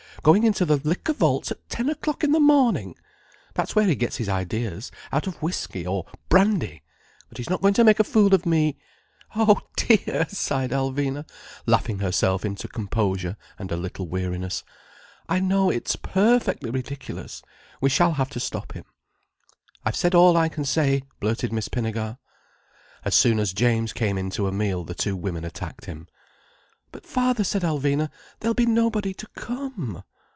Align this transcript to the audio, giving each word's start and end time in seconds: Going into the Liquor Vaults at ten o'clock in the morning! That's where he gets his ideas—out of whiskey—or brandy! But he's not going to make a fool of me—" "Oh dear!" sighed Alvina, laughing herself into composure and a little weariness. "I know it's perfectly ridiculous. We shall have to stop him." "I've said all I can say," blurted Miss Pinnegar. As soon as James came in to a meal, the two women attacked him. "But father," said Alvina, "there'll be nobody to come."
Going 0.23 0.43
into 0.43 0.65
the 0.65 0.75
Liquor 0.77 1.13
Vaults 1.13 1.49
at 1.49 1.67
ten 1.67 1.89
o'clock 1.89 2.23
in 2.23 2.31
the 2.31 2.39
morning! 2.39 2.95
That's 3.55 3.75
where 3.75 3.87
he 3.87 3.95
gets 3.95 4.17
his 4.17 4.29
ideas—out 4.29 5.25
of 5.25 5.41
whiskey—or 5.41 6.05
brandy! 6.29 6.83
But 7.29 7.39
he's 7.39 7.49
not 7.49 7.59
going 7.63 7.73
to 7.75 7.83
make 7.83 7.99
a 7.99 8.03
fool 8.03 8.35
of 8.35 8.45
me—" 8.45 8.77
"Oh 9.35 9.61
dear!" 9.75 10.27
sighed 10.29 10.69
Alvina, 10.69 11.27
laughing 11.65 11.97
herself 11.99 12.45
into 12.45 12.67
composure 12.67 13.35
and 13.57 13.71
a 13.71 13.77
little 13.77 14.05
weariness. 14.07 14.63
"I 15.27 15.39
know 15.39 15.71
it's 15.71 15.95
perfectly 15.95 16.69
ridiculous. 16.69 17.41
We 17.79 17.89
shall 17.89 18.11
have 18.13 18.29
to 18.31 18.39
stop 18.39 18.73
him." 18.73 18.85
"I've 19.83 19.95
said 19.97 20.13
all 20.13 20.37
I 20.37 20.49
can 20.49 20.65
say," 20.65 21.01
blurted 21.19 21.51
Miss 21.51 21.67
Pinnegar. 21.67 22.19
As 23.03 23.15
soon 23.15 23.39
as 23.39 23.53
James 23.53 23.91
came 23.91 24.19
in 24.19 24.29
to 24.31 24.45
a 24.47 24.51
meal, 24.51 24.83
the 24.83 24.93
two 24.93 25.15
women 25.15 25.43
attacked 25.45 25.85
him. 25.85 26.07
"But 26.91 27.07
father," 27.07 27.43
said 27.43 27.63
Alvina, 27.63 28.11
"there'll 28.39 28.53
be 28.53 28.65
nobody 28.67 29.15
to 29.15 29.25
come." 29.35 30.03